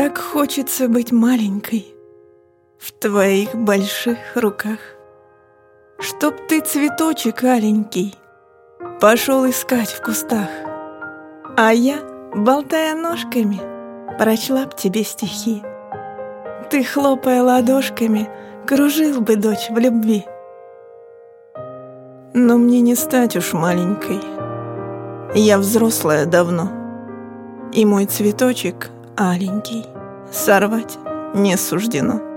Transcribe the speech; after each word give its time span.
Так 0.00 0.16
хочется 0.16 0.88
быть 0.88 1.12
маленькой 1.12 1.94
В 2.78 2.90
твоих 2.90 3.54
больших 3.54 4.16
руках. 4.34 4.78
Чтоб 5.98 6.34
ты 6.48 6.62
цветочек 6.62 7.44
аленький 7.44 8.14
Пошел 8.98 9.46
искать 9.46 9.90
в 9.90 10.00
кустах. 10.00 10.48
А 11.54 11.74
я, 11.74 11.98
болтая 12.34 12.94
ножками, 12.94 13.60
Прочла 14.18 14.64
б 14.64 14.70
тебе 14.74 15.04
стихи. 15.04 15.62
Ты, 16.70 16.82
хлопая 16.82 17.42
ладошками, 17.42 18.26
Кружил 18.66 19.20
бы, 19.20 19.36
дочь, 19.36 19.68
в 19.68 19.76
любви. 19.76 20.24
Но 22.32 22.56
мне 22.56 22.80
не 22.80 22.94
стать 22.94 23.36
уж 23.36 23.52
маленькой. 23.52 24.20
Я 25.34 25.58
взрослая 25.58 26.24
давно, 26.24 26.70
И 27.74 27.84
мой 27.84 28.06
цветочек 28.06 28.88
аленький 29.20 29.84
Сорвать 30.32 30.98
не 31.34 31.56
суждено. 31.56 32.29